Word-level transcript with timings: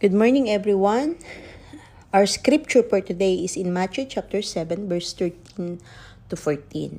Good 0.00 0.16
morning, 0.16 0.48
everyone. 0.48 1.20
Our 2.08 2.24
scripture 2.24 2.80
for 2.80 3.04
today 3.04 3.44
is 3.44 3.52
in 3.52 3.68
Matthew 3.68 4.08
chapter 4.08 4.40
7, 4.40 4.88
verse 4.88 5.12
13 5.12 5.76
to 6.32 6.36
14. 6.40 6.96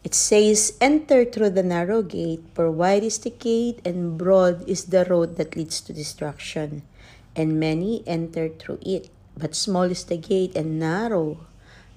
It 0.00 0.14
says, 0.16 0.80
Enter 0.80 1.28
through 1.28 1.52
the 1.52 1.62
narrow 1.62 2.00
gate, 2.00 2.40
for 2.56 2.72
wide 2.72 3.04
is 3.04 3.20
the 3.20 3.36
gate, 3.36 3.84
and 3.84 4.16
broad 4.16 4.64
is 4.64 4.96
the 4.96 5.04
road 5.04 5.36
that 5.36 5.60
leads 5.60 5.84
to 5.84 5.92
destruction, 5.92 6.88
and 7.36 7.60
many 7.60 8.00
enter 8.08 8.48
through 8.48 8.80
it. 8.80 9.12
But 9.36 9.52
small 9.52 9.92
is 9.92 10.08
the 10.08 10.16
gate, 10.16 10.56
and 10.56 10.80
narrow 10.80 11.44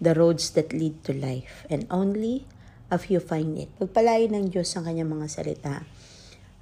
the 0.03 0.11
roads 0.19 0.51
that 0.51 0.75
lead 0.75 0.99
to 1.07 1.15
life, 1.15 1.63
and 1.71 1.87
only 1.87 2.43
a 2.91 2.99
few 2.99 3.23
find 3.23 3.55
it. 3.55 3.71
Pagpalain 3.79 4.35
ng 4.35 4.51
Diyos 4.51 4.75
ang 4.75 4.83
kanyang 4.83 5.15
mga 5.15 5.31
salita 5.31 5.87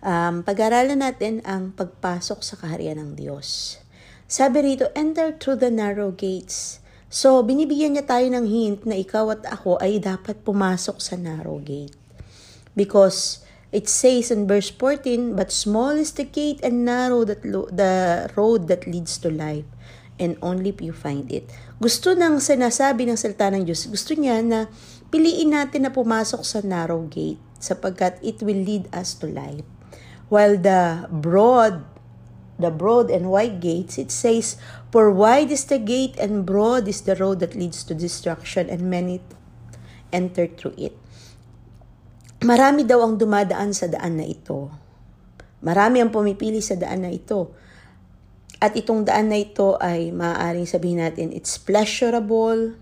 um, 0.02 0.45
pag-aralan 0.45 1.02
natin 1.02 1.41
ang 1.48 1.73
pagpasok 1.73 2.40
sa 2.44 2.55
kaharian 2.59 2.99
ng 3.02 3.12
Diyos. 3.17 3.80
Sabi 4.27 4.59
rito, 4.73 4.91
enter 4.91 5.31
through 5.31 5.63
the 5.63 5.71
narrow 5.71 6.12
gates. 6.12 6.84
So, 7.08 7.40
binibigyan 7.40 7.95
niya 7.95 8.04
tayo 8.04 8.27
ng 8.27 8.44
hint 8.44 8.84
na 8.84 8.99
ikaw 8.99 9.31
at 9.31 9.48
ako 9.48 9.80
ay 9.80 10.04
dapat 10.04 10.44
pumasok 10.44 10.99
sa 10.99 11.16
narrow 11.16 11.63
gate. 11.63 11.95
Because 12.76 13.48
it 13.71 13.88
says 13.88 14.27
in 14.27 14.44
verse 14.44 14.68
14, 14.68 15.31
But 15.31 15.55
small 15.55 15.95
is 15.95 16.20
the 16.20 16.27
gate 16.27 16.59
and 16.59 16.84
narrow 16.84 17.23
that 17.23 17.48
lo- 17.48 17.71
the 17.71 18.27
road 18.35 18.68
that 18.68 18.84
leads 18.84 19.16
to 19.23 19.32
life, 19.32 19.63
and 20.20 20.35
only 20.43 20.76
few 20.76 20.91
find 20.91 21.32
it. 21.32 21.48
Gusto 21.79 22.12
nang 22.12 22.43
sinasabi 22.43 23.07
ng 23.07 23.16
salita 23.16 23.48
ng 23.48 23.63
Diyos, 23.63 23.88
gusto 23.88 24.12
niya 24.12 24.43
na 24.43 24.68
piliin 25.07 25.55
natin 25.55 25.88
na 25.88 25.95
pumasok 25.95 26.43
sa 26.43 26.59
narrow 26.59 27.07
gate 27.07 27.40
sapagkat 27.63 28.20
it 28.20 28.43
will 28.43 28.59
lead 28.59 28.91
us 28.91 29.16
to 29.16 29.32
life. 29.32 29.77
While 30.27 30.59
the 30.59 31.08
broad, 31.08 31.88
the 32.60 32.68
broad 32.68 33.07
and 33.07 33.32
wide 33.32 33.63
gates, 33.63 33.96
it 33.96 34.12
says, 34.12 34.60
For 34.91 35.07
wide 35.07 35.51
is 35.51 35.65
the 35.71 35.79
gate 35.79 36.20
and 36.20 36.43
broad 36.43 36.88
is 36.88 37.07
the 37.07 37.15
road 37.15 37.40
that 37.40 37.55
leads 37.55 37.84
to 37.88 37.96
destruction 37.96 38.68
and 38.68 38.91
many 38.91 39.24
enter 40.12 40.48
through 40.48 40.76
it. 40.76 40.96
Marami 42.43 42.85
daw 42.85 43.01
ang 43.01 43.18
dumadaan 43.18 43.74
sa 43.74 43.90
daan 43.90 44.21
na 44.21 44.27
ito. 44.27 44.70
Marami 45.66 46.04
ang 46.04 46.13
pumipili 46.13 46.62
sa 46.62 46.77
daan 46.77 47.07
na 47.07 47.10
ito. 47.10 47.55
At 48.62 48.77
itong 48.77 49.05
daan 49.05 49.34
na 49.34 49.41
ito 49.41 49.77
ay 49.82 50.13
maaaring 50.13 50.70
sabihin 50.70 51.01
natin, 51.01 51.34
it's 51.34 51.57
pleasurable, 51.57 52.77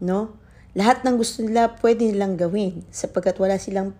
no? 0.00 0.36
Lahat 0.76 1.04
ng 1.04 1.16
gusto 1.16 1.40
nila 1.40 1.72
pwede 1.80 2.08
nilang 2.08 2.36
gawin 2.36 2.84
sapagkat 2.92 3.40
wala 3.40 3.56
silang 3.56 3.96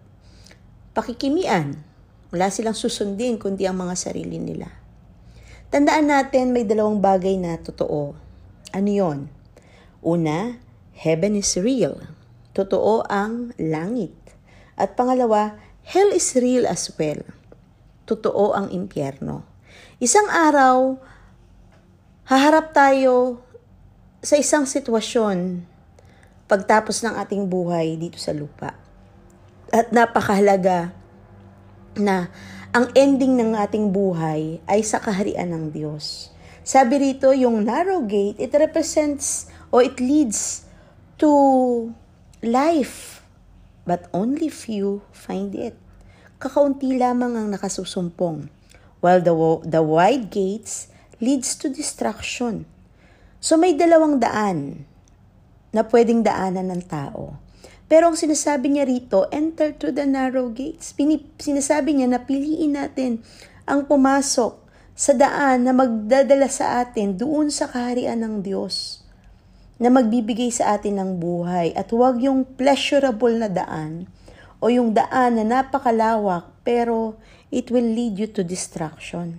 pakikimian. 0.93 1.81
Wala 2.37 2.53
silang 2.53 2.77
susundin 2.77 3.41
kundi 3.41 3.65
ang 3.65 3.81
mga 3.81 3.97
sarili 3.97 4.37
nila. 4.37 4.69
Tandaan 5.73 6.13
natin 6.13 6.53
may 6.53 6.69
dalawang 6.69 7.01
bagay 7.01 7.41
na 7.41 7.57
totoo. 7.57 8.13
Ano 8.77 8.91
yon? 8.93 9.33
Una, 10.05 10.61
heaven 10.93 11.33
is 11.33 11.57
real. 11.57 11.97
Totoo 12.53 13.09
ang 13.09 13.57
langit. 13.57 14.13
At 14.77 15.01
pangalawa, 15.01 15.57
hell 15.81 16.13
is 16.13 16.37
real 16.37 16.69
as 16.69 16.93
well. 17.01 17.25
Totoo 18.05 18.53
ang 18.53 18.69
impyerno. 18.69 19.41
Isang 19.97 20.29
araw, 20.29 21.01
haharap 22.29 22.77
tayo 22.77 23.41
sa 24.21 24.37
isang 24.37 24.69
sitwasyon 24.69 25.65
pagtapos 26.53 27.01
ng 27.01 27.17
ating 27.17 27.49
buhay 27.49 27.97
dito 27.97 28.21
sa 28.21 28.37
lupa. 28.37 28.77
At 29.73 29.89
napakahalaga 29.89 31.06
na 31.99 32.29
ang 32.77 32.93
ending 32.93 33.41
ng 33.41 33.57
ating 33.57 33.89
buhay 33.89 34.61
ay 34.69 34.81
sa 34.85 35.01
kaharian 35.01 35.49
ng 35.53 35.65
Diyos. 35.73 36.29
Sabi 36.67 36.99
rito, 36.99 37.31
yung 37.33 37.65
narrow 37.65 38.05
gate, 38.05 38.37
it 38.43 38.53
represents 38.53 39.49
or 39.71 39.87
it 39.87 40.03
leads 40.03 40.67
to 41.17 41.31
life. 42.43 43.23
But 43.87 44.11
only 44.11 44.51
few 44.51 45.07
find 45.15 45.55
it. 45.55 45.79
Kakaunti 46.43 46.99
lamang 46.99 47.39
ang 47.39 47.49
nakasusumpong. 47.55 48.51
While 48.99 49.23
the, 49.23 49.35
the 49.65 49.81
wide 49.81 50.29
gates 50.29 50.91
leads 51.23 51.55
to 51.63 51.71
destruction. 51.71 52.67
So 53.41 53.55
may 53.55 53.79
dalawang 53.79 54.19
daan 54.19 54.85
na 55.71 55.87
pwedeng 55.87 56.27
daanan 56.27 56.73
ng 56.73 56.83
tao. 56.85 57.39
Pero 57.87 58.11
ang 58.11 58.19
sinasabi 58.19 58.75
niya 58.75 58.85
rito, 58.87 59.31
enter 59.31 59.71
through 59.71 59.95
the 59.95 60.07
narrow 60.07 60.51
gates. 60.51 60.91
Pinip, 60.91 61.39
sinasabi 61.39 61.95
niya 61.95 62.11
na 62.11 62.21
piliin 62.27 62.75
natin 62.75 63.23
ang 63.63 63.87
pumasok 63.87 64.59
sa 64.97 65.13
daan 65.15 65.69
na 65.69 65.77
magdadala 65.77 66.51
sa 66.51 66.83
atin 66.83 67.15
doon 67.15 67.53
sa 67.53 67.71
kaharian 67.71 68.19
ng 68.27 68.43
Diyos 68.43 69.07
na 69.77 69.93
magbibigay 69.93 70.49
sa 70.49 70.75
atin 70.75 70.97
ng 70.99 71.11
buhay 71.21 71.77
at 71.77 71.93
huwag 71.93 72.19
yung 72.25 72.49
pleasurable 72.57 73.37
na 73.37 73.53
daan 73.53 74.09
o 74.59 74.73
yung 74.73 74.97
daan 74.97 75.37
na 75.37 75.45
napakalawak 75.45 76.49
pero 76.65 77.21
it 77.53 77.69
will 77.69 77.85
lead 77.85 78.17
you 78.17 78.25
to 78.25 78.41
destruction. 78.41 79.39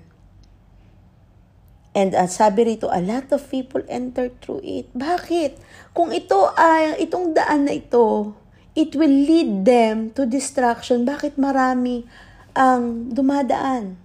And 1.98 2.14
uh, 2.14 2.30
sabi 2.30 2.78
rito, 2.78 2.94
a 2.94 3.02
lot 3.02 3.34
of 3.34 3.50
people 3.50 3.82
enter 3.90 4.30
through 4.30 4.62
it. 4.62 4.86
Bakit? 4.94 5.58
Kung 5.98 6.14
ito 6.14 6.54
ay, 6.54 6.94
itong 7.02 7.34
daan 7.34 7.66
na 7.66 7.74
ito, 7.74 8.38
it 8.78 8.94
will 8.94 9.10
lead 9.10 9.66
them 9.66 10.14
to 10.14 10.30
destruction. 10.30 11.10
Bakit 11.10 11.42
marami 11.42 12.06
ang 12.54 13.10
dumadaan? 13.10 13.98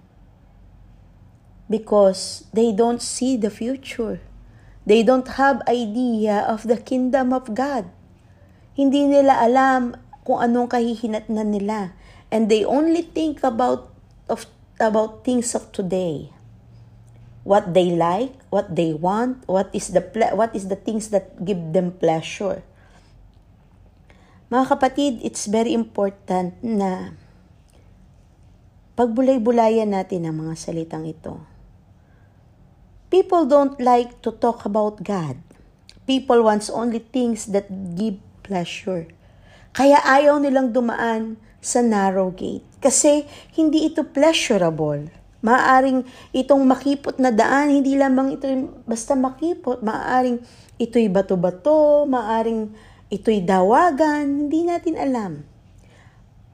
Because 1.69 2.49
they 2.49 2.73
don't 2.73 2.97
see 2.97 3.37
the 3.37 3.53
future. 3.53 4.17
They 4.89 5.05
don't 5.05 5.37
have 5.37 5.61
idea 5.69 6.41
of 6.49 6.65
the 6.65 6.81
kingdom 6.81 7.29
of 7.29 7.53
God. 7.53 7.85
Hindi 8.73 9.05
nila 9.05 9.37
alam 9.37 9.93
kung 10.25 10.41
anong 10.41 10.73
kahihinatnan 10.73 11.53
nila. 11.53 11.93
And 12.33 12.49
they 12.49 12.65
only 12.65 13.05
think 13.05 13.45
about 13.45 13.93
of 14.25 14.49
about 14.81 15.21
things 15.21 15.53
of 15.53 15.69
today 15.69 16.33
what 17.43 17.75
they 17.75 17.91
like, 17.91 18.31
what 18.49 18.71
they 18.71 18.95
want, 18.95 19.43
what 19.47 19.67
is 19.75 19.91
the 19.91 19.99
ple- 19.99 20.35
what 20.35 20.55
is 20.55 20.71
the 20.71 20.79
things 20.79 21.11
that 21.11 21.43
give 21.43 21.59
them 21.75 21.91
pleasure. 21.91 22.63
Mga 24.47 24.65
kapatid, 24.71 25.13
it's 25.23 25.47
very 25.47 25.75
important 25.75 26.55
na 26.63 27.15
pagbulay-bulayan 28.95 29.91
natin 29.91 30.27
ang 30.27 30.47
mga 30.47 30.55
salitang 30.55 31.03
ito. 31.03 31.41
People 33.11 33.45
don't 33.45 33.77
like 33.77 34.21
to 34.25 34.33
talk 34.33 34.65
about 34.65 35.01
God. 35.05 35.37
People 36.09 36.41
wants 36.45 36.69
only 36.69 36.99
things 36.99 37.49
that 37.49 37.69
give 37.93 38.17
pleasure. 38.41 39.09
Kaya 39.73 40.01
ayaw 40.05 40.37
nilang 40.37 40.69
dumaan 40.69 41.37
sa 41.63 41.79
narrow 41.79 42.29
gate 42.29 42.67
kasi 42.83 43.25
hindi 43.55 43.87
ito 43.87 44.03
pleasurable 44.03 45.07
Maaring 45.43 46.07
itong 46.31 46.63
makipot 46.63 47.19
na 47.19 47.29
daan, 47.35 47.75
hindi 47.75 47.99
lamang 47.99 48.39
ito 48.39 48.47
basta 48.87 49.11
makipot. 49.13 49.83
Maaring 49.83 50.39
ito'y 50.79 51.11
bato-bato, 51.11 52.07
maaring 52.07 52.71
ito'y 53.11 53.43
dawagan, 53.43 54.47
hindi 54.47 54.63
natin 54.63 54.95
alam. 54.95 55.43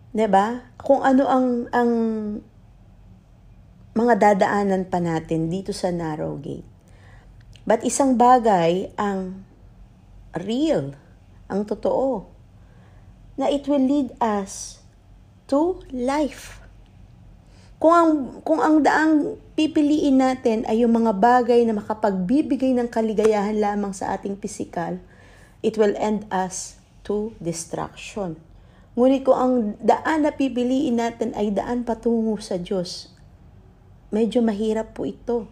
'Di 0.10 0.26
ba? 0.26 0.74
Kung 0.82 1.06
ano 1.06 1.24
ang 1.30 1.70
ang 1.70 1.92
mga 3.94 4.14
dadaanan 4.16 4.88
pa 4.90 4.98
natin 4.98 5.54
dito 5.54 5.70
sa 5.76 5.94
narrow 5.94 6.40
gate. 6.42 6.66
But 7.70 7.86
isang 7.86 8.18
bagay 8.18 8.96
ang 8.98 9.46
real, 10.34 10.98
ang 11.52 11.68
totoo, 11.68 12.26
na 13.36 13.52
it 13.52 13.68
will 13.68 13.82
lead 13.82 14.16
us 14.18 14.82
to 15.52 15.84
life. 15.92 16.59
Kung 17.80 17.96
ang, 17.96 18.12
kung 18.44 18.60
ang 18.60 18.84
daang 18.84 19.40
pipiliin 19.56 20.20
natin 20.20 20.68
ay 20.68 20.84
yung 20.84 21.00
mga 21.00 21.16
bagay 21.16 21.64
na 21.64 21.80
makapagbibigay 21.80 22.76
ng 22.76 22.92
kaligayahan 22.92 23.56
lamang 23.56 23.96
sa 23.96 24.12
ating 24.20 24.36
pisikal, 24.36 25.00
it 25.64 25.80
will 25.80 25.96
end 25.96 26.28
us 26.28 26.76
to 27.08 27.32
destruction. 27.40 28.36
Ngunit 29.00 29.24
kung 29.24 29.40
ang 29.40 29.56
daan 29.80 30.28
na 30.28 30.36
pipiliin 30.36 31.00
natin 31.00 31.32
ay 31.40 31.56
daan 31.56 31.88
patungo 31.88 32.36
sa 32.44 32.60
Diyos, 32.60 33.16
medyo 34.12 34.44
mahirap 34.44 34.92
po 34.92 35.08
ito. 35.08 35.48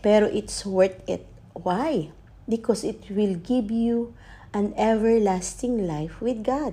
Pero 0.00 0.24
it's 0.24 0.64
worth 0.64 1.04
it. 1.04 1.28
Why? 1.52 2.16
Because 2.48 2.80
it 2.80 3.12
will 3.12 3.36
give 3.36 3.68
you 3.68 4.16
an 4.56 4.72
everlasting 4.72 5.84
life 5.84 6.24
with 6.24 6.40
God. 6.40 6.72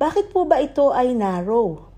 Bakit 0.00 0.32
po 0.32 0.48
ba 0.48 0.64
ito 0.64 0.88
ay 0.88 1.12
narrow? 1.12 1.93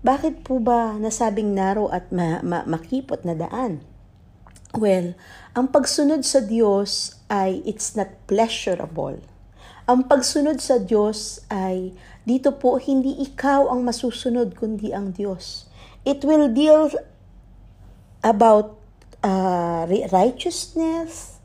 Bakit 0.00 0.48
po 0.48 0.56
ba 0.56 0.96
nasabing 0.96 1.52
narrow 1.52 1.92
at 1.92 2.08
ma- 2.08 2.40
ma- 2.40 2.64
makipot 2.64 3.20
na 3.20 3.36
daan? 3.36 3.84
Well, 4.72 5.12
ang 5.52 5.74
pagsunod 5.74 6.24
sa 6.24 6.40
Diyos 6.40 7.20
ay 7.28 7.60
it's 7.68 7.92
not 7.98 8.08
pleasurable. 8.24 9.20
Ang 9.90 10.06
pagsunod 10.06 10.62
sa 10.62 10.78
Diyos 10.78 11.42
ay 11.50 11.92
dito 12.22 12.54
po 12.56 12.78
hindi 12.78 13.18
ikaw 13.20 13.68
ang 13.68 13.82
masusunod 13.82 14.54
kundi 14.54 14.94
ang 14.94 15.12
Diyos. 15.12 15.66
It 16.06 16.24
will 16.24 16.48
deal 16.48 16.94
about 18.24 18.78
uh, 19.20 19.84
righteousness. 20.14 21.42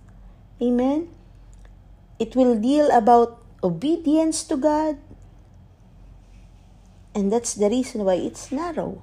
Amen. 0.62 1.12
It 2.22 2.38
will 2.40 2.56
deal 2.56 2.88
about 2.94 3.44
obedience 3.60 4.48
to 4.48 4.56
God. 4.56 5.02
And 7.16 7.32
that's 7.32 7.56
the 7.56 7.72
reason 7.72 8.04
why 8.04 8.20
it's 8.20 8.52
narrow. 8.52 9.00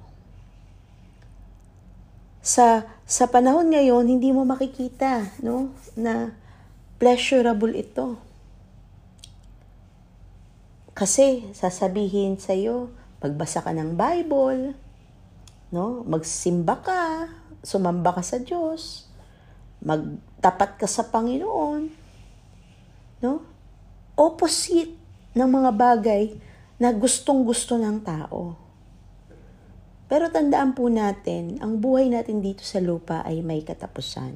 Sa 2.45 2.85
sa 3.09 3.25
panahon 3.25 3.73
ngayon, 3.73 4.05
hindi 4.05 4.29
mo 4.29 4.45
makikita, 4.45 5.33
no, 5.41 5.73
na 5.97 6.37
pleasurable 7.01 7.73
ito. 7.73 8.21
Kasi 10.93 11.49
sasabihin 11.57 12.37
sa 12.37 12.53
iyo, 12.53 12.93
pagbasa 13.17 13.65
ka 13.65 13.73
ng 13.73 13.97
Bible, 13.97 14.77
no, 15.73 16.05
magsimba 16.05 16.85
ka, 16.85 17.33
sumamba 17.65 18.13
ka 18.13 18.21
sa 18.21 18.37
Diyos, 18.37 19.09
magtapat 19.81 20.77
ka 20.77 20.85
sa 20.85 21.09
Panginoon, 21.09 21.89
no? 23.25 23.41
Opposite 24.13 24.93
ng 25.33 25.49
mga 25.49 25.71
bagay 25.73 26.52
na 26.83 26.91
gustong-gusto 26.91 27.79
ng 27.79 28.03
tao. 28.03 28.59
Pero 30.11 30.27
tandaan 30.27 30.75
po 30.75 30.91
natin, 30.91 31.63
ang 31.63 31.79
buhay 31.79 32.11
natin 32.11 32.43
dito 32.43 32.59
sa 32.67 32.83
lupa 32.83 33.23
ay 33.23 33.39
may 33.39 33.63
katapusan. 33.63 34.35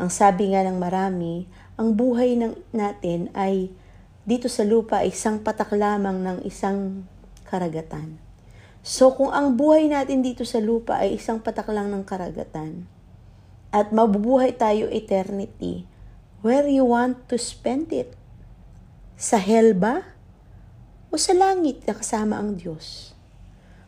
Ang 0.00 0.08
sabi 0.08 0.56
nga 0.56 0.64
ng 0.64 0.80
marami, 0.80 1.44
ang 1.76 1.92
buhay 1.92 2.40
ng, 2.40 2.56
natin 2.72 3.28
ay 3.36 3.68
dito 4.24 4.48
sa 4.48 4.64
lupa 4.64 5.04
ay 5.04 5.12
isang 5.12 5.44
patak 5.44 5.76
lamang 5.76 6.24
ng 6.24 6.38
isang 6.48 7.04
karagatan. 7.44 8.16
So 8.80 9.12
kung 9.12 9.36
ang 9.36 9.52
buhay 9.60 9.92
natin 9.92 10.24
dito 10.24 10.48
sa 10.48 10.64
lupa 10.64 11.04
ay 11.04 11.20
isang 11.20 11.44
patak 11.44 11.68
lang 11.68 11.92
ng 11.92 12.08
karagatan, 12.08 12.88
at 13.68 13.92
mabubuhay 13.92 14.56
tayo 14.56 14.88
eternity, 14.88 15.84
where 16.40 16.64
you 16.64 16.88
want 16.88 17.20
to 17.28 17.36
spend 17.36 17.92
it? 17.92 18.16
Sa 19.20 19.36
hell 19.36 19.76
ba? 19.76 20.15
O 21.16 21.18
sa 21.18 21.32
langit 21.32 21.80
na 21.88 21.96
kasama 21.96 22.36
ang 22.36 22.60
Diyos? 22.60 23.16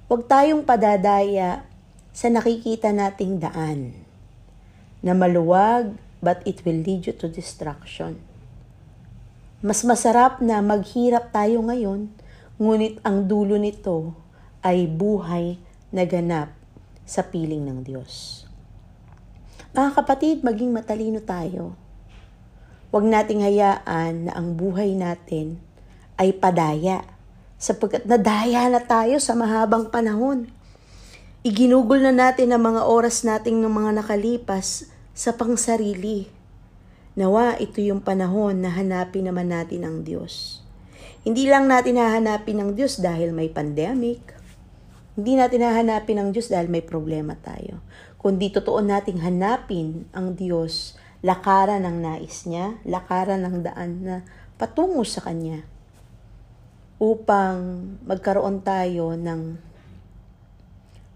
Huwag 0.09 0.33
tayong 0.33 0.65
padadaya 0.65 1.61
sa 2.09 2.33
nakikita 2.33 2.89
nating 2.89 3.37
daan 3.37 3.93
na 5.05 5.13
maluwag 5.13 5.93
but 6.25 6.41
it 6.49 6.65
will 6.65 6.81
lead 6.81 7.05
you 7.05 7.13
to 7.13 7.29
destruction. 7.29 8.17
Mas 9.61 9.85
masarap 9.85 10.41
na 10.41 10.65
maghirap 10.65 11.29
tayo 11.29 11.61
ngayon, 11.69 12.09
ngunit 12.57 12.97
ang 13.05 13.29
dulo 13.29 13.61
nito 13.61 14.17
ay 14.65 14.89
buhay 14.89 15.61
na 15.93 16.09
ganap 16.09 16.57
sa 17.05 17.21
piling 17.21 17.61
ng 17.61 17.85
Diyos. 17.85 18.49
Mga 19.77 20.01
kapatid, 20.01 20.41
maging 20.41 20.73
matalino 20.73 21.21
tayo. 21.21 21.77
Huwag 22.89 23.05
nating 23.05 23.45
hayaan 23.45 24.15
na 24.25 24.33
ang 24.33 24.57
buhay 24.57 24.97
natin 24.97 25.61
ay 26.17 26.33
padaya, 26.33 27.18
sapagkat 27.59 28.07
nadaya 28.07 28.71
na 28.71 28.81
tayo 28.81 29.19
sa 29.21 29.35
mahabang 29.35 29.91
panahon. 29.93 30.49
Iginugol 31.43 32.01
na 32.01 32.15
natin 32.15 32.55
ang 32.55 32.63
mga 32.65 32.87
oras 32.87 33.27
nating 33.27 33.61
ng 33.61 33.71
mga 33.71 34.01
nakalipas 34.03 34.89
sa 35.13 35.35
pangsarili 35.35 36.39
Nawa 37.19 37.59
ito 37.59 37.83
yung 37.83 37.99
panahon 37.99 38.63
na 38.63 38.71
hanapin 38.71 39.27
naman 39.27 39.51
natin 39.51 39.83
ang 39.83 40.07
Diyos. 40.07 40.63
Hindi 41.27 41.51
lang 41.51 41.67
natin 41.67 41.99
hahanapin 41.99 42.63
ang 42.63 42.79
Diyos 42.79 43.03
dahil 43.03 43.35
may 43.35 43.51
pandemic. 43.51 44.23
Hindi 45.19 45.35
natin 45.35 45.67
hahanapin 45.67 46.23
ang 46.23 46.31
Diyos 46.31 46.47
dahil 46.47 46.71
may 46.71 46.79
problema 46.79 47.35
tayo. 47.35 47.83
Kundi 48.23 48.55
totoo 48.55 48.79
nating 48.87 49.19
hanapin 49.19 50.07
ang 50.15 50.39
Diyos, 50.39 50.95
lakaran 51.27 51.91
ng 51.91 51.99
nais 52.07 52.47
niya, 52.47 52.79
lakaran 52.87 53.43
ng 53.43 53.67
daan 53.67 53.91
na 53.99 54.17
patungo 54.55 55.03
sa 55.03 55.19
Kanya. 55.19 55.67
Upang 56.99 57.59
magkaroon 58.03 58.63
tayo 58.67 59.15
ng 59.15 59.57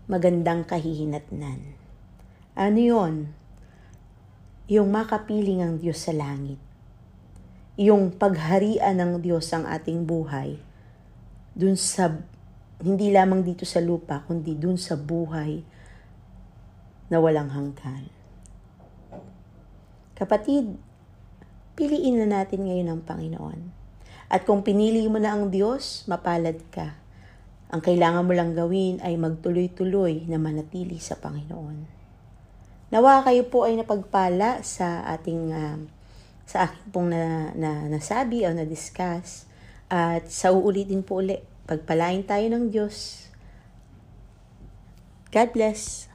magandang 0.06 0.62
kahihinatnan. 0.62 1.75
Ano 2.55 2.79
yon? 2.79 3.43
yung 4.73 4.88
makapiling 4.88 5.61
ang 5.61 5.75
Diyos 5.76 6.06
sa 6.06 6.17
langit. 6.17 6.56
Yung 7.76 8.08
pagharian 8.14 8.96
ng 8.96 9.20
Diyos 9.20 9.52
ang 9.52 9.69
ating 9.69 10.08
buhay 10.08 10.56
dun 11.52 11.76
sa 11.76 12.08
hindi 12.81 13.12
lamang 13.12 13.44
dito 13.44 13.69
sa 13.69 13.85
lupa 13.85 14.25
kundi 14.25 14.56
dun 14.56 14.81
sa 14.81 14.96
buhay 14.96 15.61
na 17.12 17.20
walang 17.20 17.52
hanggan. 17.52 18.08
Kapatid, 20.17 20.73
piliin 21.76 22.25
na 22.25 22.40
natin 22.40 22.64
ngayon 22.64 22.88
ang 22.88 23.00
Panginoon. 23.05 23.81
At 24.32 24.49
kung 24.49 24.64
pinili 24.64 25.05
mo 25.12 25.20
na 25.20 25.37
ang 25.37 25.52
Diyos, 25.52 26.08
mapalad 26.08 26.56
ka. 26.73 26.96
Ang 27.69 27.84
kailangan 27.84 28.25
mo 28.25 28.32
lang 28.32 28.56
gawin 28.56 28.96
ay 29.05 29.20
magtuloy-tuloy 29.20 30.25
na 30.25 30.40
manatili 30.40 30.96
sa 30.96 31.20
Panginoon. 31.20 31.84
Nawa 32.88 33.25
kayo 33.29 33.44
po 33.49 33.69
ay 33.69 33.76
napagpala 33.76 34.64
sa 34.64 35.05
ating 35.05 35.52
uh, 35.52 35.76
sa 36.44 36.69
aking 36.69 36.88
pong 36.93 37.08
na, 37.12 37.52
na, 37.56 37.88
nasabi 37.88 38.44
o 38.44 38.52
na-discuss. 38.52 39.49
At 39.88 40.29
sa 40.29 40.52
uulitin 40.52 41.05
po 41.05 41.20
ulit, 41.20 41.44
pagpalain 41.69 42.25
tayo 42.25 42.49
ng 42.52 42.69
Diyos. 42.69 43.28
God 45.32 45.56
bless. 45.56 46.12